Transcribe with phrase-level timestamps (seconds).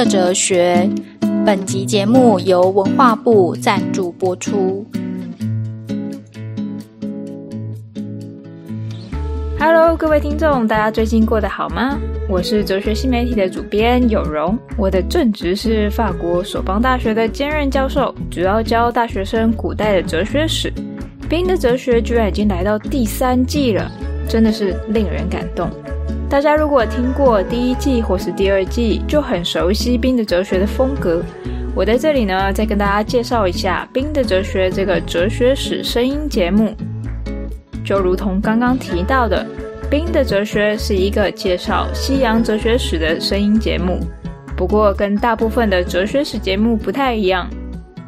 [0.00, 0.88] 的哲学。
[1.44, 4.86] 本集节目由文化部赞助播出。
[9.58, 11.98] Hello，各位听众，大家最近过得好吗？
[12.30, 20.72] 我是哲学新媒体的主编有容，我的正职是法国索邦大学的兼任教授，主要教大学生古代的哲学史。
[21.28, 23.92] 冰的哲学居然已经来到第三季了，
[24.26, 25.68] 真的是令人感动。
[26.30, 31.20] 大家如果听过第一季或是第二季，就很熟悉冰的哲学的风格。
[31.74, 36.72] 我在这里呢，再跟大家介绍一下《冰的哲学》这个哲学史声音节目。
[37.84, 39.44] 就如同刚刚提到的，
[39.88, 43.98] 《冰的哲学》是一个介绍西洋哲学史的声音节目。
[44.56, 47.50] 不过，跟大部分的哲学史节目不太一样。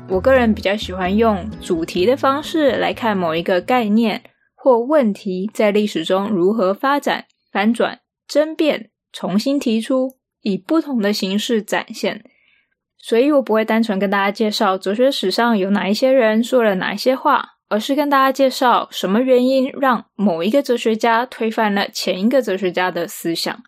[0.09, 4.23] 我个人比较喜欢用主题的方式来看某一个概念
[4.55, 7.99] 或问题在历史中如何发展、反转、
[8.33, 12.25] 争辩、重新提出，以不同的形式展现。
[12.97, 23.63] 所以我不会单纯跟大家介绍哲学史上有哪一些人说了哪一些话，而是跟大家介绍什么原因让某一个哲学家推翻了前一个哲学家的思想。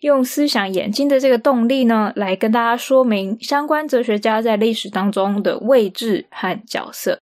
[0.00, 7.20] 用思想演进的这个动力呢，来跟大家说明相关哲学家在历史当中的位置和角色。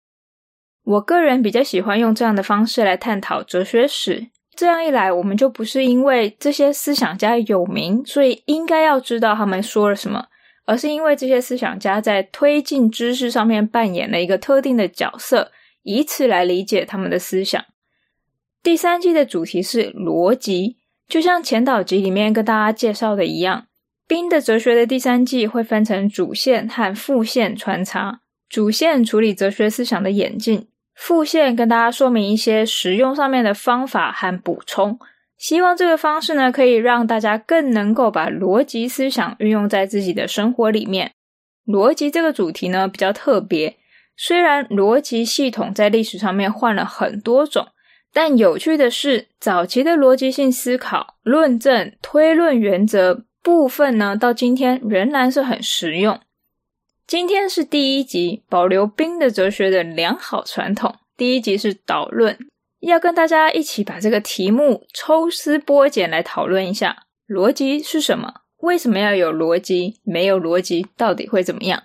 [0.82, 10.26] 我个人比较喜欢用这样的方式来探讨哲学史，这样一来，我们就不是因为这些思想家有名，所以应该要知道他们说了什么，
[10.64, 15.50] 而是因为这些思想家在推进知识上面扮演了一个特定的角色，
[15.82, 17.64] 以此来理解他们的思想。
[18.62, 20.78] 第三季的主题是逻辑。
[21.06, 23.60] 就像前导集里面跟大家介绍的一样，
[24.08, 28.22] 《冰的哲学》的第三季会分成主线和副线穿插。
[28.48, 34.98] 主线处理哲学思想的演进，复线跟大家说明一些实用上面的方法和补充。
[35.36, 41.12] 希望这个方式呢，可以让大家更能够把逻辑思想运用在自己的生活里面。
[41.66, 43.76] 逻辑这个主题呢，比较特别，
[44.16, 47.66] 虽然逻辑系统在历史上面换了很多种。
[48.12, 56.20] 但有趣的是，早期的逻辑性思考、论证、推论原则部分呢，到今天仍然是很实用。
[57.06, 60.96] 今天是第一集，保留冰的哲学的良好传统。
[61.18, 62.38] 第一集是导论，
[62.80, 68.32] 要跟大家一起把这个题目抽丝剥茧来讨论一下：逻辑是什么？
[68.62, 70.00] 为什么要有逻辑？
[70.02, 71.82] 没有逻辑到底会怎么样？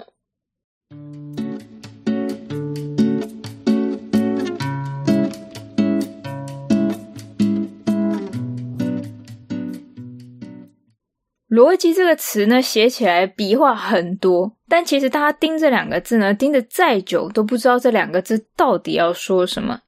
[11.50, 19.82] 逻辑这个词呢，写起来笔画很多，但其实大家盯这两个字呢，盯得再久都不知道这两个字到底要说什么，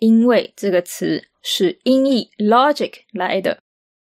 [0.00, 3.58] 因为这个词是音译 logic 来的。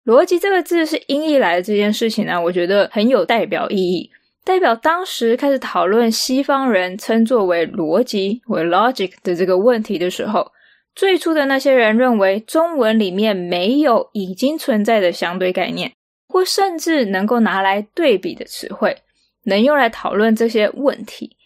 [0.05, 4.11] 逻辑这个字是音译来的这件事情呢，我觉得很有代表意义，
[4.45, 10.53] 代表当时开始讨论西方人称作为逻辑为 logic 的这个问题的时候，
[10.95, 15.93] 最初的那些人认为中文里面没有已经存在的相对概念。
[16.35, 19.03] 或甚至能够拿来对比的词汇，
[19.45, 21.37] 能用来讨论这些问题。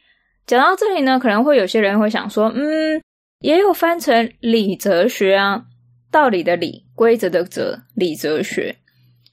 [0.47, 2.99] 讲到这里呢，可能会有些人会想说，嗯，
[3.41, 5.67] 也有翻成理哲学啊，
[6.11, 8.77] 道理的理，规则的则，理哲学。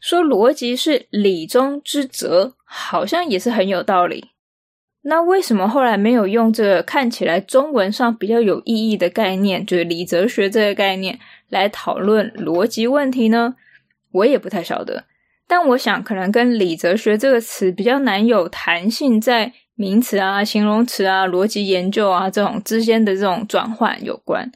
[0.01, 4.31] 说逻辑是理中之则，好像也是很有道理。
[5.03, 11.17] 那为什么后来没有用这个看起来中文上比较有意义的概念，就是理哲学这个概念
[11.47, 13.55] 来讨论逻辑问题呢？
[14.11, 15.05] 我也不太晓得。
[15.57, 24.51] 但我想，可能跟理哲学这个词比较难有弹性，在名词啊、形容词啊、逻辑研究啊这种之间的这种转换有关。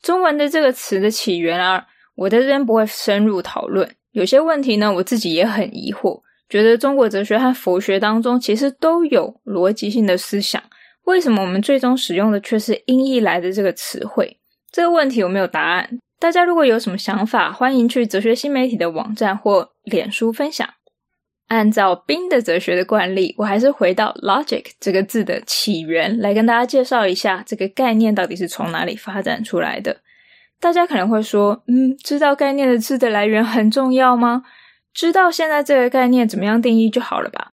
[0.00, 3.86] 中文的这个词的起源啊，我在这边不会深入讨论。
[4.12, 10.62] 有些问题呢，我自己也很疑惑，觉得中国哲学和佛学当中其实都有逻辑性的思想，
[11.04, 14.38] 为什么我们最终使用的却是音译来的这个词汇？
[14.72, 15.98] 这个问题我没有答案。
[16.20, 20.68] 大家如果有什么想法，欢迎去哲学新媒体的网站或脸书分享。
[21.46, 29.96] 按照冰的哲学的惯例，我还是回到 logic 这个字的起源，来跟大家介绍一下这个概念到底是从哪里发展出来的。
[30.60, 34.42] 大家可能会说，嗯，知道概念的字的来源很重要吗？
[34.92, 37.52] 知道现在这个概念怎么样定义就好了吧？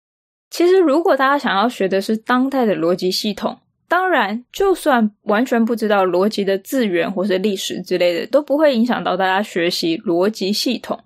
[0.51, 3.59] 其实，如果大家想要学的是当代的逻辑系统，
[3.95, 10.99] 当然，就算完全不知道逻辑的字源或是历史之类的，都不会影响到大家学习逻辑系统。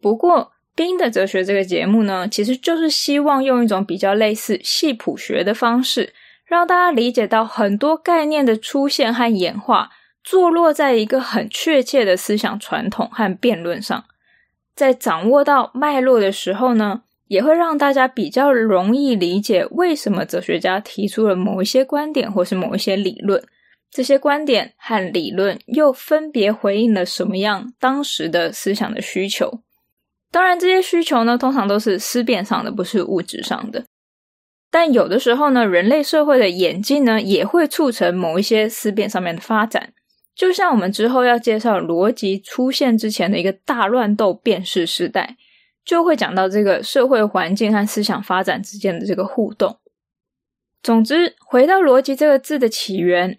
[0.00, 0.42] 不过，
[0.76, 6.14] 《冰的哲学》这个节目呢，其实就是希望用一种比较类似系谱学的方式，
[6.46, 9.90] 让大家理解到很多概念的出现和演化，
[10.22, 14.04] 坐落在一个很确切的思想传统和辩论上。
[14.76, 23.42] 在掌握到脉络的时候呢，也会让大家比较容易理解为什么哲学家提出了某一些观点或是某一些理论。
[23.90, 29.60] 这些观点和理论又分别回应了什么样当时的思想的需求？
[30.30, 33.84] 当然，这些需求呢，通常都是思辨上的，不是物质上的。
[34.70, 39.94] 但有的时候呢，人类社会的演进呢，也会促成某一些思辨上面的发展。
[40.36, 45.38] 就像我们之后要介绍逻辑出现之前的一个大乱斗辨识时代，
[45.88, 49.78] 就会讲到这个社会环境和思想发展之间的这个互动。
[50.82, 53.38] 总之，回到逻辑这个字的起源。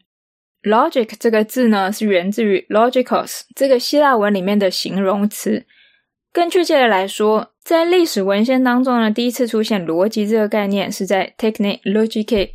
[0.63, 5.67] Logic 这个字呢，是源自于 “logicos” 这个希腊文里面的形容词。
[6.33, 12.49] 更确切的来说，在历史文献当中呢，第一次出现逻辑这个概念是在 Technic Logic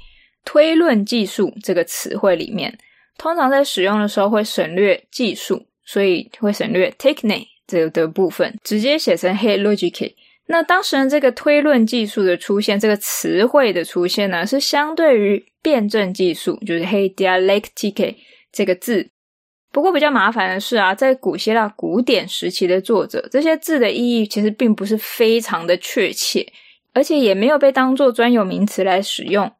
[0.44, 2.76] 推论技术这个词汇里面。
[3.16, 10.14] 通常在使用的时候会省略技术，所以会省略 techne 这的部分，直接写成 hey logic。
[10.46, 18.16] 那当时呢，这个推论技术的出现，这个词汇的出现呢，是相对于辩证技术，就是 he dialectic”
[18.52, 19.08] 这个字。
[19.72, 26.46] 不过比较麻烦的是啊，在古希腊古典时期的作者，这些字的意义其实并不是非常的确切，
[26.92, 29.50] 而且也没有被当做专有名词来使用，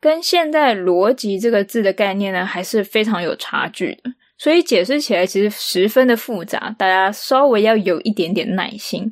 [0.00, 4.12] 跟现在逻辑这个字的概念呢，还是非常有差距的。
[4.44, 9.10] 所以解释起来其实十分的复杂，大家稍微要有一点点耐心。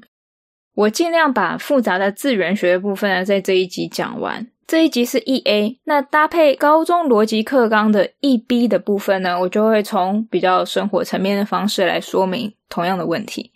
[0.75, 4.47] 我尽量把复杂的自然学的部分呢，在这一集讲完。
[4.67, 13.53] 这一集是 E A，那搭配高中逻辑课纲的 E B 的部分呢，我就会从比较生活层面的方式来说明同样的问题。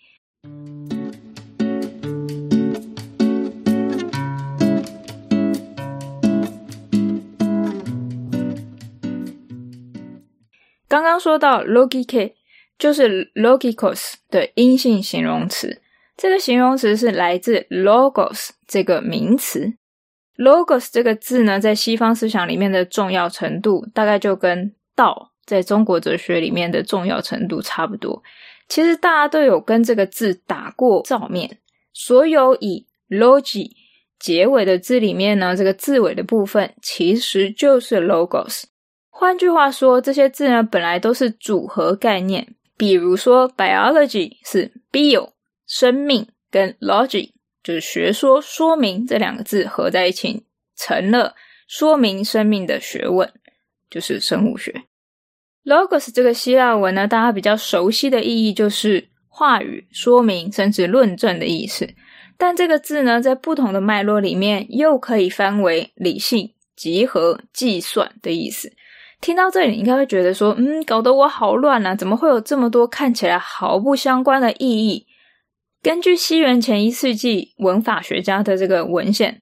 [10.88, 12.32] 刚刚说到 logike，
[12.78, 15.80] 就是 logikos 的阴性形容词。
[16.16, 19.74] 这个形容词是来自 logos 这个名词。
[20.36, 28.22] logos 这个字呢，在西方思想里面的重要程度，大概就跟道在中国哲学里面的重要程度差不多。
[28.68, 31.58] 其实大家都有跟这个字打过照面。
[31.92, 33.70] 所有以 logi
[34.18, 38.64] 结尾的字里面呢，这个字尾的部分其实就是 logos。
[39.18, 42.54] 换句话说，这些字呢，本来都是组合概念。
[42.76, 45.30] 比如说 biology 是 bio。
[45.66, 47.30] 生命跟 logic
[47.64, 50.44] 就是学说说明这两个字合在一起，
[50.76, 51.34] 成了
[51.66, 53.32] 说明生命的学问，
[53.90, 54.82] 就是生物学。
[55.64, 61.88] logos 这个希腊文呢，大家比较熟悉的意义就是话语、说明甚至论证的意思。
[62.36, 68.72] 但这个字呢，在不同的脉络里面，又可以翻为理性、集合、计算的意思。
[69.20, 71.94] 听到这里，你应该会觉得说，嗯，搞得我好乱啊！
[71.94, 75.06] 怎么会有这么多看起来毫不相关的意义？
[75.82, 79.40] 根据西元前一世纪文法学家的这个文献，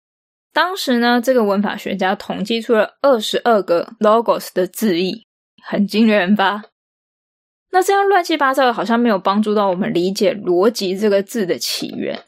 [0.52, 5.26] 当时呢，这个文法学家统计出了二十二个 logos 的字义，
[5.62, 6.64] 很惊人吧？
[7.70, 12.22] 那这样乱七八糟的，好像没有帮助到我们理解“逻辑”这个字的起源。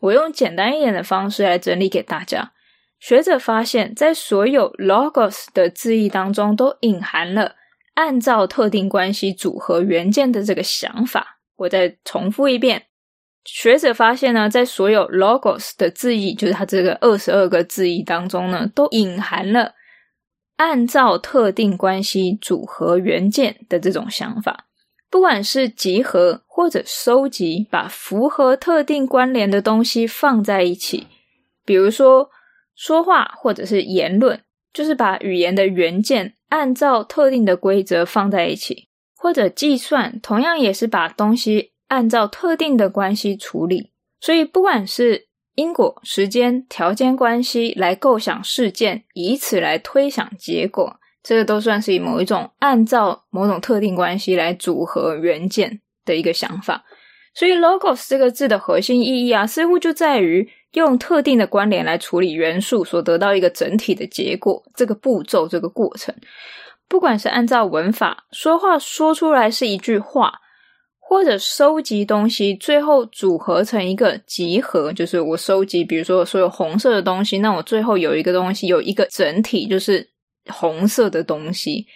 [0.00, 2.52] 我用简单一点的方式来整理给大家。
[3.04, 7.54] 学者发现，在所有 logos 的字义当中，都隐含了
[7.96, 11.38] 按照特定关系组合元件的这个想法。
[11.56, 12.86] 我再重复一遍。
[13.44, 19.74] 学者发现呢，在所有 logos 的字义，就是它这个二十二个字义当中呢，都隐含了
[20.56, 24.64] 按照特定关系组合元件的这种想法。
[25.10, 31.06] 不管是集合或者收集，把符合特定关联的东西放在一起，
[31.66, 32.30] 比如说
[32.74, 34.40] 说话或者是言论，
[34.72, 41.72] 就是把语言的元件按照特定的规则放在一起，或者计算，同样也是把东西。
[41.88, 56.84] 按照特定的关系处理，所以不管是因果、时间、条件关系来构想事件，以此来推想结果，这个都算是以某一种按照某种特定关系来组合元件的一个想法。
[57.34, 64.62] 所以 logos 这个字的核心意义啊，似乎就在于用特定的关联来处理元素，所得到一个整体的结果。
[64.74, 66.14] 这个步骤，这个过程，
[66.88, 70.40] 不管是按照文法说话说出来是一句话。
[71.06, 80.08] 或者收集东西，最后组合成一个集合，就是我收集，比如说所有红色的东西，那我最后有一个东西，有一个整体，就是
[80.48, 81.86] 红色的东西。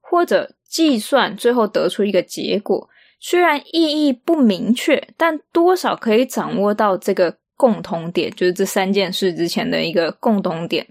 [0.00, 10.86] 或者计算，最后得出一个结果，虽然意义不明确，但多少可以掌握到这个共同点，就是这三件事之前的一个共同点。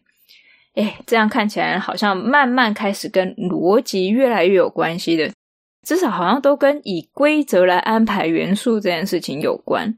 [0.75, 5.31] 诶，这样看起来好像慢慢开始跟逻辑越来越有关系的。
[5.83, 9.97] 至少好像都跟以规则来安排元素这件事情有关。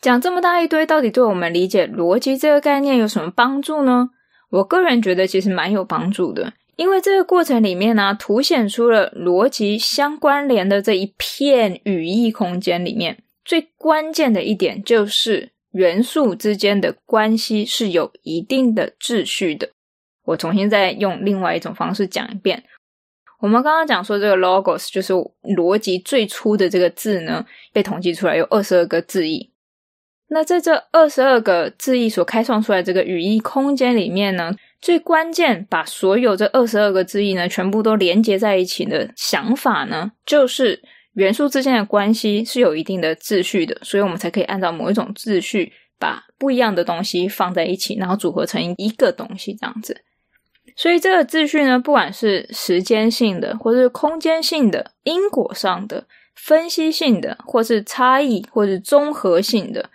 [0.00, 4.10] 讲这么大一堆，到底对我们理解逻辑这个概念有什么帮助呢？
[4.50, 19.70] 我个人觉得其实蛮有帮助的，因为这个过程里面呢，凸显出了逻辑相关联的这一片语义空间里面最关键的一点，就是元素之间的关系是有一定的秩序的。
[20.26, 22.62] 我重新再用另外一种方式讲一遍。
[23.40, 29.50] 我们刚刚讲说，这个 logos 就是逻辑最初的这个字呢，被统计出来有二十二个字义。
[30.28, 40.82] 那在这二十二个字义所开创出来这个语义空间里面呢，最关键把所有这二十二个字义呢，全部都连接在一起的想法呢，就是
[41.18, 50.02] 元素之间的关系是有一定的秩序的，所以我们才可以按照某一种秩序，把不一样的东西放在一起，然后组合成一个东西，这样子。
[50.76, 56.06] 所以这个秩序呢，不管是时间性的，或是空间性的、因果上的、
[56.36, 59.90] 分析性的，或是差异，或是综合性的，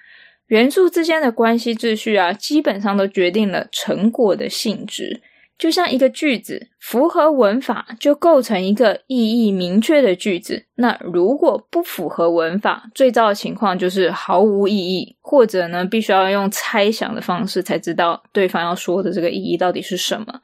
[0.48, 5.22] 元素之间的关系秩序啊，基本上都决定了成果的性质。
[5.58, 20.42] 就像一个句子符合文法，就构成一个意义明确的句子；那如果不符合文法，最糟的情况就是毫无意义，或者呢，必须要用猜想的方式才知道对方要说的这个意义到底是什么。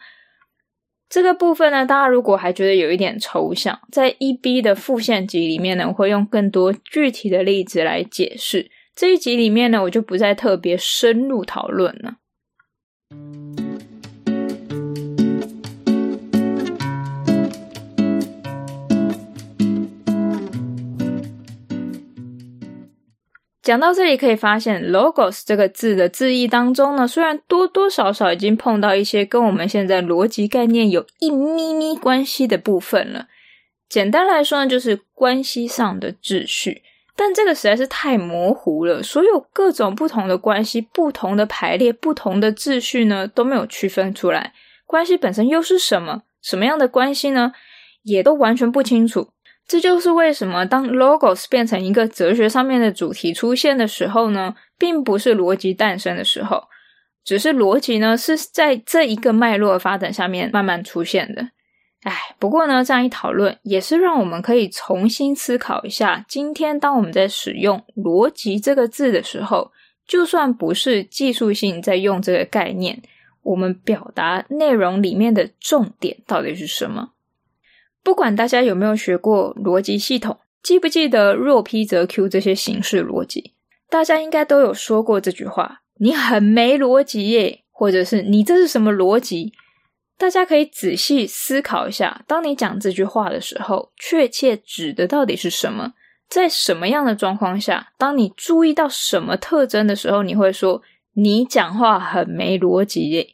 [1.09, 8.69] 这个部分呢，大家如果还觉得有一点抽象，在 E B 的复现集里面呢，我会用更多具体的例子来解释。
[8.95, 12.17] 这一集里面呢，我就不再特别深入讨论了。
[23.69, 33.27] 讲到这里，可以发现 “logos” 这个字的字义当中呢，虽然多多少少已经碰到一些跟我们现在逻辑概念有一咪咪关系的部分了。
[33.87, 36.81] 简单来说呢，就是关系上的秩序。
[37.15, 44.51] 但这个实在是太模糊了，所有各种不同的关系、不同的排列、不同的秩序呢，都没有区分出来。
[44.87, 46.23] 关系本身又是什么？
[46.41, 47.53] 什么样的关系呢？
[48.01, 49.29] 也都完全不清楚。
[49.69, 56.63] 这就是为什么当 logos 变成一个哲学上面的主题出现的时候呢，并不是逻辑诞生的时候，
[57.23, 61.49] 只是逻辑呢是在这一个脉络发展下面慢慢出现的。
[62.01, 69.71] 哎，不过呢，这样一讨论也是让我们可以重新思考一下，今天当我们在使用“逻辑”这个字的时候，
[70.07, 72.99] 就算不是技术性在用这个概念，
[73.43, 77.11] 我们表达内容里面的重点到底是什么？
[78.03, 83.53] 不管大家有没有学过逻辑系统，记不记得若 P 则 Q 这些形式逻辑，
[83.89, 89.53] 大家应该都有说过这句话：“你很没逻辑耶”，或者是“你这是什么逻辑”？
[90.17, 95.93] 大家可以仔细思考一下，当你讲这句话的时候，确切指的到底是什么？
[96.27, 100.81] 在什么样的状况下，当你注意到什么特征的时候，你会说
[101.13, 103.27] 你讲话很没逻辑耶？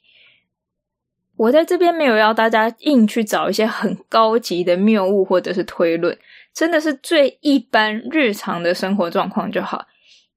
[1.38, 6.18] 我在这边没有要大家硬去找一些很高级的谬误或者是推论，
[6.54, 9.86] 真的是最一般日常的生活状况就好。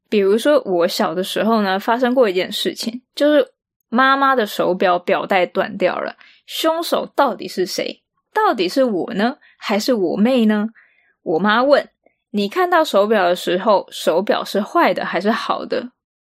[0.09, 3.52] 比如说，我小的时候呢，发生过一件事情，就是
[3.88, 8.02] 妈妈的手表表带断掉了，凶手到底是谁？
[8.33, 10.69] 到底是我呢，还是我妹呢？
[11.23, 11.88] 我妈问
[12.31, 15.90] ：“你看到手表的时候，手表是坏的还是好的？”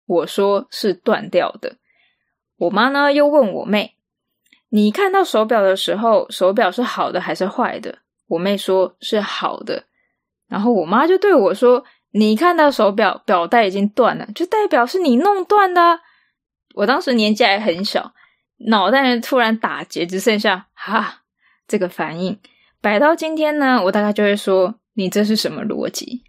[0.06, 1.76] 我说：“是断掉的。”
[2.58, 3.94] 我妈呢又问我妹。
[4.70, 7.98] 你看到手表的时候，手表是好的还是坏的？
[8.28, 9.84] 我妹说是好的，
[10.48, 16.00] 然后我妈就对我说：“你看到手表表带已经断了，就代表是你弄断的。”
[16.76, 18.12] 我当时年纪还很小，
[18.68, 21.22] 脑袋突然打结，只剩下哈
[21.66, 22.38] 这个反应。
[22.80, 26.22] 摆到今天呢，我大概就会说：“你这是什么逻辑？”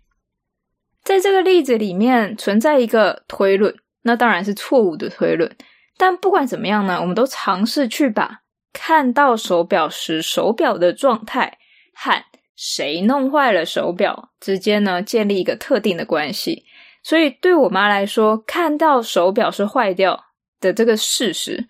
[1.04, 5.56] 在这个例子里面存在一个推论，那当然是错误的推论。
[6.02, 8.40] 但不管怎么样呢，我们都尝试去把
[8.74, 11.60] 看到手表时手表的状态
[11.94, 12.24] 和
[12.56, 16.66] 谁弄坏了手表之间呢，建立一个特定的关系。
[17.04, 20.20] 所以对我妈来说，看到手表是坏掉
[20.60, 21.68] 的这个事实，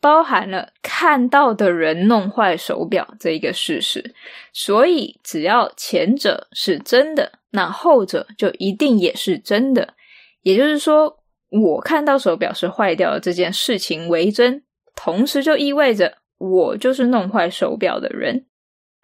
[0.00, 4.14] 包含了看到的人弄坏手表这一个事实。
[4.52, 9.94] 所以只要前者是真的，那后者就一定也是真的。
[10.42, 11.21] 也就是说，
[11.52, 14.62] 我看到手表是坏掉的这件事情为真，
[14.96, 18.46] 同时就意味着我就是弄坏手表的人。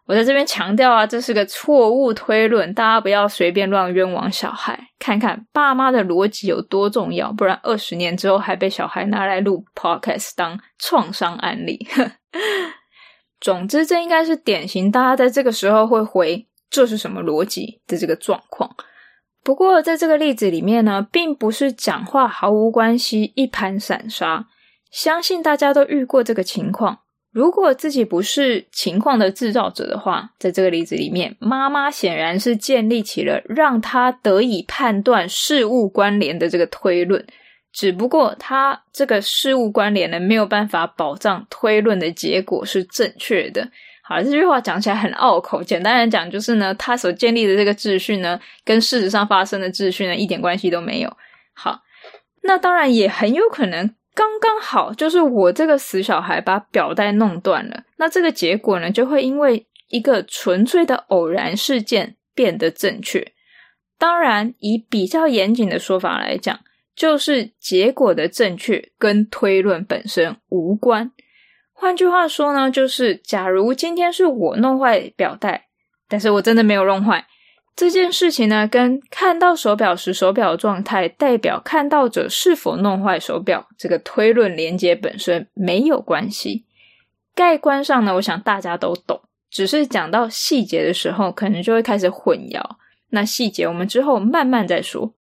[0.07, 4.89] 我在这边强调啊，这是个错误推论，大家不要随便乱冤枉小孩。
[4.99, 11.87] 看看爸妈的逻辑有多重要，不然二十年之后还被小孩拿来录 podcast 当创伤案例。
[13.39, 18.75] 总之，这应该是典型大家在这个时候会回“这是什么逻辑”的这个状况。
[19.43, 24.47] 不过在这个例子里面呢，并不是讲话毫无关系，一盘散沙。
[24.91, 27.01] 相信大家都遇过这个情况。
[27.31, 37.25] 如果自己不是情况的制造者的话，在这个例子里面，妈妈显然是建立起了让他得以判断事物关联的这个推论，
[37.71, 43.69] 只不过他这个事物关联呢，没有办法保障推论的结果是正确的。
[44.09, 51.17] 好，这句话讲起来很拗口，简单来讲就是呢，他所建立的这个秩序呢，跟事实上发生的秩序呢，一点关系都没有。
[51.53, 51.83] 好，
[52.43, 53.95] 那当然也很有可能。
[54.15, 63.33] 刚刚好，就是我这个死小孩把表带弄断了，那这个结果呢，就会因为一个纯粹的偶然事件变得正确。
[63.99, 66.59] 当然，以比较严谨的说法来讲，
[66.97, 71.13] 就是结果的正确跟推论本身无关。
[71.81, 75.69] 换句话说呢，就是假如今天是我弄坏表带，
[76.09, 77.25] 但是我真的没有弄坏。
[77.77, 86.67] 这件事情呢，跟看到手表时手表状态代表看到者是否弄坏手表这个推论连接本身没有关系。
[87.33, 92.61] 概观上呢，我想大家都懂，只是讲到细节的时候，可能就会开始混淆。
[93.11, 95.15] 那细节我们之后慢慢再说。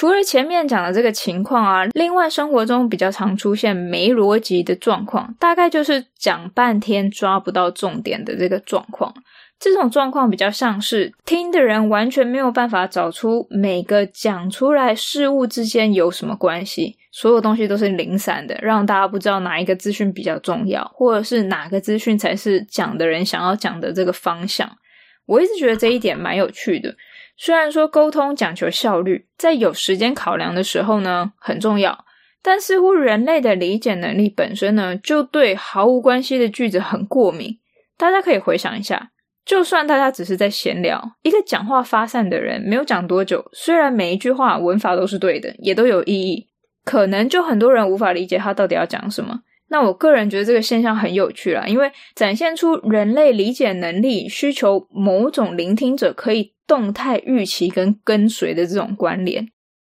[0.00, 9.12] 除了前面讲的这个情况啊，另外生活中比较常出现没逻辑的状况，大概就是讲半天抓不到重点的这个状况。
[9.58, 24.78] 这种状况比较像是听的人完全没有办法找出每个讲出来事物之间有什么关系，所有东西都是零散的，让大家不知道哪一个资讯比较重要，或者是哪个资讯才是讲的人想要讲的这个方向。
[25.26, 26.96] 我一直觉得这一点蛮有趣的。
[27.42, 32.04] 虽然说沟通讲求效率，在有时间考量的时候呢，很重要，
[32.42, 37.58] 但似乎人类的理解能力本身呢，就对毫无关系的句子很过敏。
[37.96, 39.12] 大家可以回想一下，
[39.46, 46.46] 就算大家只是在闲聊，一个讲话发散的人，没有讲多久，虽然每一句话文法都是对的，也都有意义，
[46.84, 49.40] 可能就很多人无法理解他到底要讲什么。
[49.68, 59.48] 那我个人觉得这个现象很有趣啦，因为展现出人类理解能力需求某种聆听者可以动态预期跟跟随的这种关联，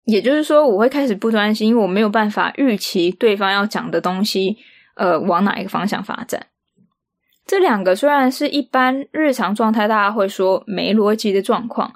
[0.06, 4.56] 也就是说，我会开始不专心，因为我没有办法预期对方要讲的东西，
[4.96, 6.48] 呃，往哪一个方向发展。
[7.46, 11.94] 这两个虽然是一般日常状态，大家会说没逻辑的状况，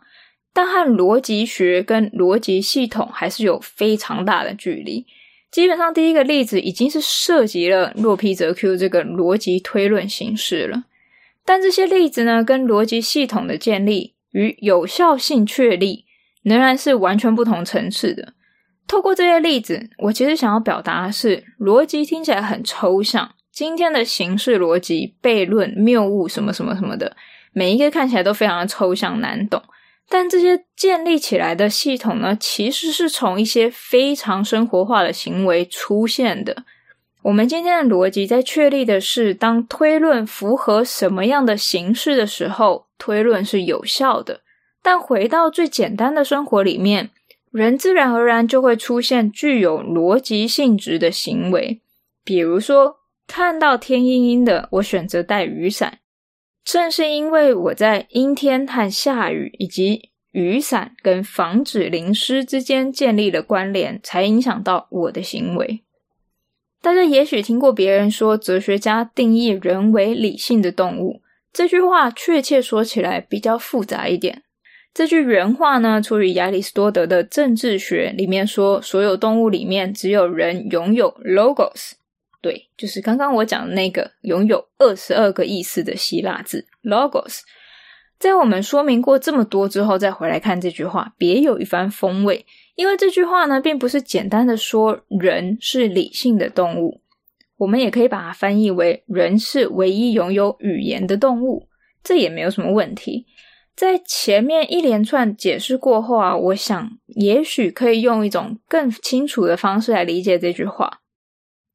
[0.54, 5.06] 但和逻辑学跟逻辑系统还是有非常大的距离。
[5.50, 10.84] 基本上，第一个例子已经是涉及了洛皮则 Q 这个逻辑推论形式了。
[11.46, 16.04] 但这些例子呢，跟逻辑系统的建立与有效性确立
[16.44, 18.34] 仍然是完全不同层次的。
[18.86, 23.32] 透过这些例子，我其实想要表达的是，逻辑听起来很抽象。
[23.52, 27.16] 今天的形式逻辑、悖论、谬误什么什么什么的，
[27.54, 29.64] 每一个看起来都非常的抽象难懂。
[30.10, 36.66] 但这些建立起来的系统呢，其实是从一些非常生活化的行为出现的。
[37.26, 44.42] 我们今天的逻辑在确立的是，当推论符合什么样的形式的时候，推论是有效的。
[44.84, 47.10] 但回到最简单的生活里面，
[47.50, 51.82] 人自然而然就会出现具有逻辑性质的行为，
[52.24, 55.98] 比如说看到天阴阴的，我选择带雨伞。
[56.64, 65.82] 正是因为我在阴天和下雨以及雨伞跟防止淋湿之间建立了关联，才影响到我的行为。
[66.86, 74.44] 大家也许听过别人说，哲学家定义人为理性的动物，这句话确切说起来比较复杂一点。
[74.94, 81.94] 这句原话呢，出于亚里士多德的《政治学》里面说，所有动物里面只有人拥有 logos。
[82.40, 87.40] 对，就是刚刚我讲的那个拥有二十二个意思的希腊字 logos。
[88.20, 92.46] 在我们说明过这么多之后，再回来看这句话，别有一番风味。
[92.76, 97.02] 因为这句话呢，并不是简单的说人是理性的动物，
[97.58, 101.68] 我们也可以把它翻译为人是唯一拥有语言的动物，
[102.04, 103.26] 这也没有什么问题。
[103.76, 111.02] 在前面一连串解释过后啊，我想也许可以用一种更清楚的方式来理解这句话。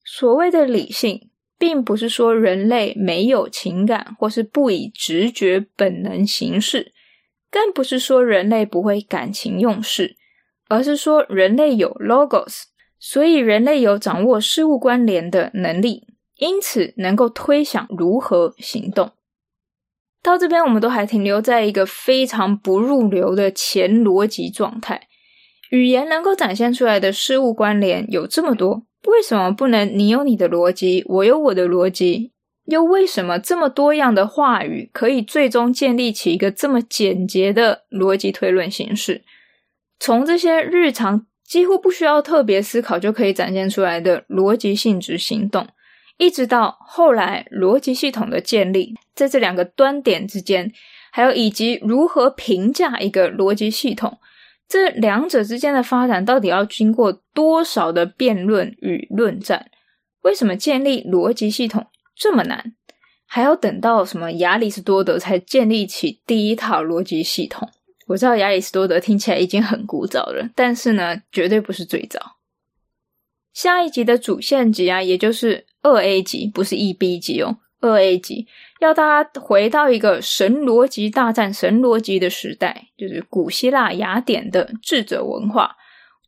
[0.05, 6.93] 所谓的理性，并不是说人类没有情感，或是不以直觉本能行事，
[7.51, 10.17] 更不是说人类不会感情用事，
[10.71, 12.63] 而是说人类有 logos，
[12.99, 16.07] 所以人类有掌握事物关联的能力，
[16.37, 19.11] 因此能够推想如何行动。
[20.23, 25.09] 到这边，我们都还停留在一个非常不入流的前逻辑状态。
[25.71, 32.33] 语言能够展现出来的事物关联有这么多，为什么不能你有你的逻辑，我有我的逻辑？
[32.67, 39.25] 又为什么这么多样的话语可以最终建立起一个这么简洁的逻辑推论形式？
[40.01, 45.69] 从这些日常几乎不需要特别思考就可以展现出来的逻辑性质行动，
[46.17, 50.73] 一直到后来逻辑系统的建立，在这两个端点之间，
[51.13, 54.19] 还有以及如何评价一个逻辑系统。
[54.67, 59.71] 这两者之间的发展到底要经过多少的辩论与论战？
[60.23, 61.87] 为什么建立逻辑系统
[62.17, 62.75] 这么难？
[63.27, 67.69] 还要等到什么亚里士多德才建立起第一套逻辑系统？
[68.11, 72.39] 我知道亚里士多德听起来已经很古早了，但是呢，绝对不是最早。
[73.53, 78.49] 下一集的主线集啊，也就是二 A 集，不是一 B 集哦，二 A 集。
[78.81, 85.77] 要大家回到一个神逻辑大战神逻辑的时代，就是古希腊雅典的智者文化。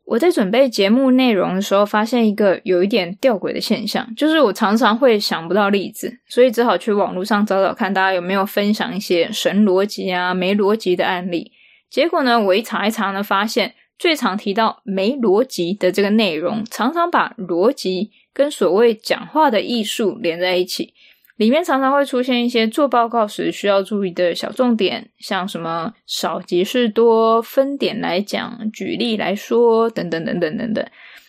[0.05, 11.51] 我在准备节目内容的时候，发现一个有一点吊诡的现象，就是我常常会想不到例子，所以只好去网络上找找看，大家有没有分享一些神逻辑啊、没逻辑的案例。
[11.93, 20.95] 结果呢，我一查一查呢，发现最常提到没逻辑的这个内容，常常把逻辑跟所谓讲话的艺术连在一起。
[21.37, 30.87] 里面常常会出现一些做报告时需要注意的小重点，像什么少即是多、分点来讲、举例来说等等等等等等。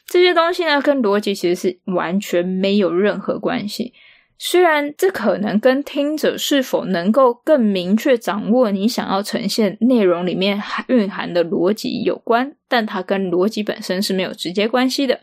[0.07, 3.93] 这些东西呢，跟逻辑其实是完全没有任何关系。
[4.37, 15.21] 虽然这可能跟听者是否能够更明确掌握你想要呈现内容里面蕴含的逻辑有关，但它跟逻辑本身是没有直接关系的。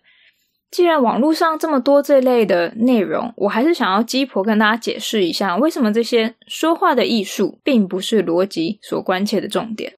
[0.70, 9.94] 既然网络上这么多这类的内容，我还是想要鸡婆跟大家解释一下，为什么这些说话的艺术并不是逻辑所关切的重点。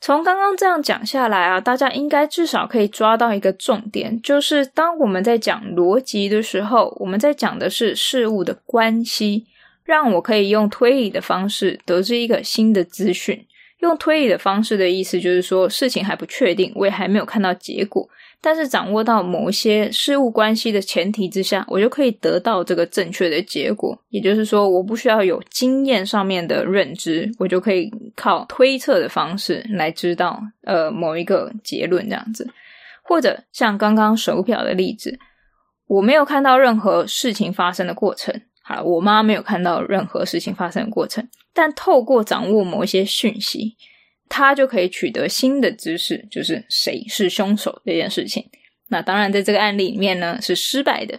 [0.00, 9.44] 从刚刚这样讲下来啊，大家应该至少可以抓到一个重点，就是当我们在讲逻辑的时候，我们在讲的是事物的关系，
[9.84, 13.44] 让我可以用推理的方式得知一个新的资讯。
[13.80, 18.08] 用推理的方式的意思就是说，事情还不确定，我也还没有看到结果。
[18.42, 23.98] 但是掌握到某些事物关系的前提之下，我就可以得到这个正确的结果。
[24.08, 32.48] 也就是说，我不需要有经验上面的认知，我就可以靠推测的方式来知道呃某一个结论这样子。
[33.02, 35.18] 或者像刚刚手表的例子，
[35.86, 38.40] 我没有看到任何事情发生的过程，
[38.70, 43.76] 好，我妈没有看到任何事情发生的过程，但透过掌握某一些讯息。
[44.32, 48.48] 他就可以取得新的知识，就是谁是凶手这件事情。
[48.86, 51.18] 那当然，在这个案例里面呢，是失败的。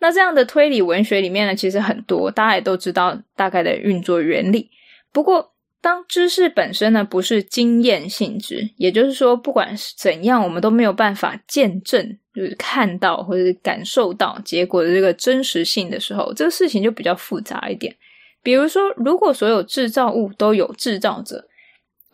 [0.00, 4.68] 那这样的推理文学里面呢，其实很多，大家也都知道大概的运作原理。
[5.12, 5.51] 不过，
[5.82, 17.94] 当知识本身呢，不是经验性质，也就是说，不管是怎样，我们都没有办法见证，就是看到或者是感受到结果的这个真实性的时候，这个事情就比较复杂一点。
[18.42, 21.48] 比如说，如果所有制造物都有制造者。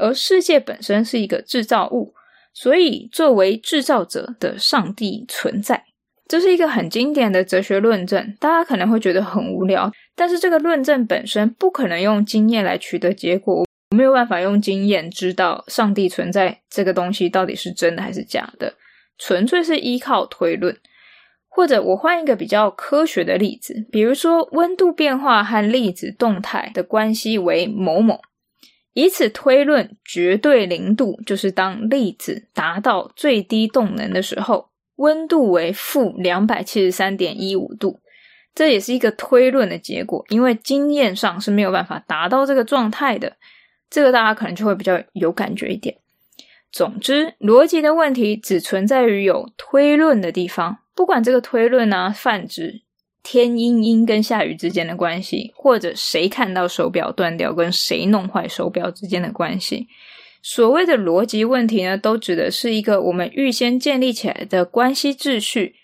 [0.01, 2.15] 而世界本身是一个制造物，
[2.55, 5.87] 所以作为制造者的上帝存在，
[6.29, 8.37] 这是一个很经典的哲学论证。
[8.39, 18.75] 大家可能会觉得很无聊，但是这个论证本身不可能用经验来取得结果，我没有办法用经验知道上帝存在这个东西到底是真的还是假的，
[19.17, 20.77] 纯粹是依靠推论。
[21.51, 28.21] 或者我换一个比较科学的例子，比如说温度变化和粒子动态的关系为某某。
[28.93, 34.68] 以此推论，绝对零度就是当粒子达到最低动能的时候，
[34.99, 37.99] 温度为负两百七十三点一五度。
[38.55, 43.37] 这也是一个推论的结果，因为经验上是没有办法达到这个状态的。
[43.91, 45.97] 这个大家可能就会比较有感觉一点。
[46.71, 52.83] 总之，逻辑的问题只存在于有推论的地方，不管这个推论呢泛指。
[53.21, 59.87] 天阴阴跟下雨之间的关系，或者谁看到手表断掉跟谁弄坏手表之间的关系，
[60.43, 65.75] 所谓的逻辑问题呢，都指的是一个我们预先建立起来的关系秩序，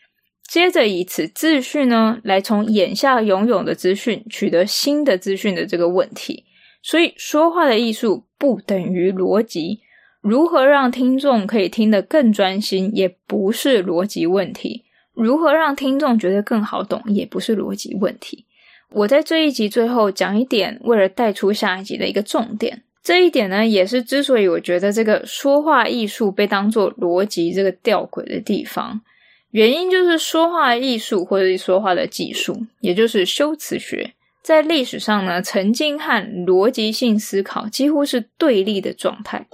[0.48, 6.44] 接着以此秩序呢，来从眼下拥有的资讯取得新的资讯的这个问题。
[6.82, 9.80] 所以，说话的艺术不等于逻辑，
[10.20, 14.84] 如何让听众可以听得更专心，也不是逻辑问题。
[15.14, 18.46] 如何让听众觉得更好懂，也不是逻辑问题。
[18.90, 22.82] 我在这一集最后讲一点，为了带出下一集的一个重点。
[23.04, 29.02] 这一点呢，也是之所以我觉得这个说话艺术被当做逻辑这个吊诡的地方。
[29.50, 39.46] 原因就是说话艺术或者说话的技术，也就是修辞学，在历史上呢，曾经和逻辑性思考几乎是对立的状态。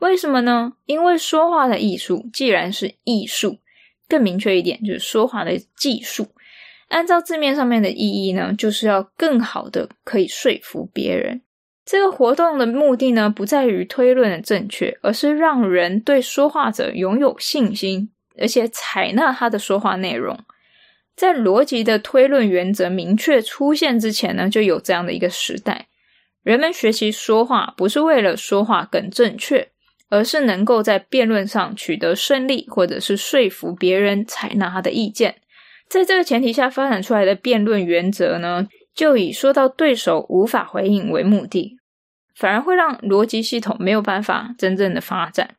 [0.00, 0.74] 为什么呢？
[0.84, 3.56] 因为说话的艺术既然是艺术，
[4.06, 6.28] 更明确一点就是说话的技术。
[6.88, 11.40] 按照字面上面的意义呢，就是要更好的可以说服别人。
[11.90, 20.38] 这个活动的目的呢，不在于推论的正确，而是让人对说话者拥有信心，而且采纳他的说话内容。
[21.16, 25.86] 在逻辑的推论原则明确出现之前呢，就有这样的一个时代。
[26.42, 29.68] 人们学习说话，不是为了说话更正确，
[30.10, 35.36] 而是能够在辩论上取得胜利，或者是说服别人采纳他的意见。
[35.88, 41.78] 在这个前提下发展出来的辩论原则呢，就以说到对手无法回应为目的，
[42.34, 45.54] 反而会让逻辑系统没有办法真正的发展。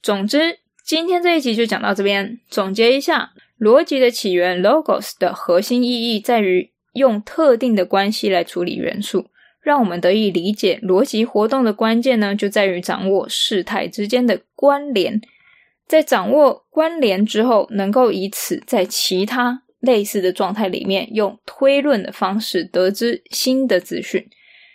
[0.00, 2.40] 总之，今天这一集就讲到这边。
[2.48, 9.26] 总结一下，逻辑的起源 （logos） 的核心意义在于用特定的关系来处理元素，
[9.60, 15.20] 让我们得以理解逻辑活动的关键呢，就在于掌握事态之间的关联。
[15.86, 24.26] 在掌握关联之后，能够以此在其他类似的状态里面，用推论的方式得知新的资讯。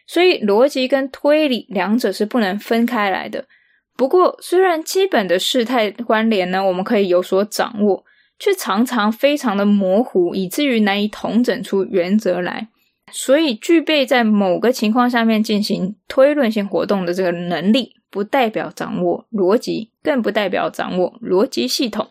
[0.06, 3.46] 所以，逻辑跟推理两者是不能分开来的。
[3.98, 8.06] 不过，虽然基本的事态关联呢，我们可以有所掌握，
[8.38, 12.70] 却常常非常的模糊，以至于难以统整出原则来。
[13.12, 22.08] 所以，具备在某个情况下面进行推论性活动的这个能力，不代表掌握逻辑，更不代表掌握逻辑系统。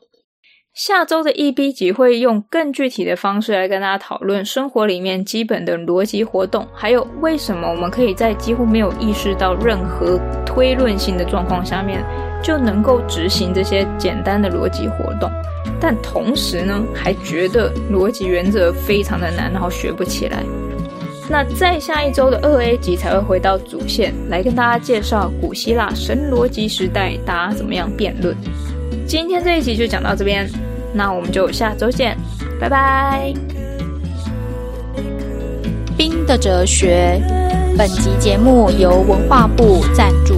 [0.77, 12.05] 下周的 E B 集会用更具体的方式来跟大家讨论生活里面基本的逻辑活动，还有为什么我们可以在几乎没有意识到任何推论性的状况下面，
[12.43, 15.31] 就能够执行这些简单的逻辑活动，
[15.81, 20.43] 但同时呢，还觉得逻辑原则非常的难，然后学不起来。
[21.27, 28.37] 那再下一周的二 A 集才会回到主线，来跟大家介绍古希腊神逻辑时代，大家怎么样辩论。
[29.07, 30.51] 今天这一集就讲到这边。
[30.93, 32.17] 那我们就下周见，
[32.61, 33.33] 拜拜。
[35.97, 37.21] 冰的哲学，
[37.79, 40.36] 本集节目由文化部赞助。